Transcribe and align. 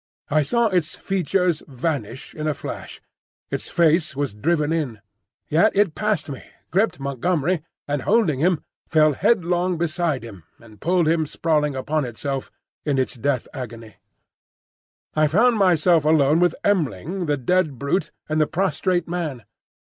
I 0.29 0.41
saw 0.41 0.65
its 0.65 0.97
features 0.97 1.61
vanish 1.67 2.33
in 2.33 2.47
a 2.47 2.55
flash: 2.55 3.01
its 3.51 3.69
face 3.69 4.15
was 4.15 4.33
driven 4.33 4.73
in. 4.73 4.99
Yet 5.47 5.75
it 5.75 5.93
passed 5.93 6.27
me, 6.27 6.43
gripped 6.71 6.99
Montgomery, 6.99 7.61
and 7.87 8.01
holding 8.01 8.39
him, 8.39 8.63
fell 8.87 9.13
headlong 9.13 9.77
beside 9.77 10.23
him 10.23 10.41
and 10.57 10.81
pulled 10.81 11.07
him 11.07 11.27
sprawling 11.27 11.75
upon 11.75 12.03
itself 12.03 12.49
in 12.83 12.97
its 12.97 13.13
death 13.13 13.47
agony. 13.53 13.97
I 15.13 15.27
found 15.27 15.59
myself 15.59 16.03
alone 16.03 16.39
with 16.39 16.55
M'ling, 16.65 17.27
the 17.27 17.37
dead 17.37 17.77
brute, 17.77 18.09
and 18.27 18.41
the 18.41 18.47
prostrate 18.47 19.07
man. 19.07 19.43